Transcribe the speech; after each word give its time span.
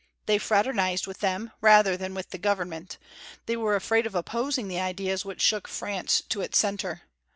They 0.25 0.39
fraternized 0.39 1.05
with 1.05 1.19
them, 1.19 1.51
rather 1.61 1.95
than 1.95 2.15
with 2.15 2.31
the 2.31 2.39
Government; 2.39 2.97
they 3.45 3.55
were 3.55 3.75
afraid 3.75 4.07
of 4.07 4.15
opposing 4.15 4.67
the 4.67 4.79
ideas 4.79 5.23
which 5.25 5.41
shook 5.43 5.67
France 5.67 6.21
to 6.29 6.41
its 6.41 6.57
centre. 6.57 7.03